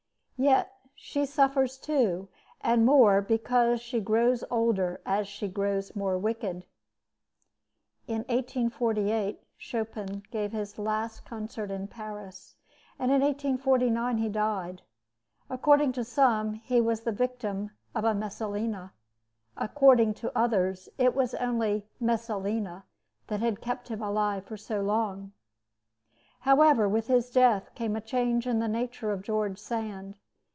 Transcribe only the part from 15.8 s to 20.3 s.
to some, he was the victim of a Messalina. According